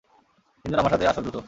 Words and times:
তিনজন 0.65 0.79
আমার 0.79 0.93
সাথে 0.93 1.05
আসো, 1.07 1.21
দ্রুত! 1.21 1.37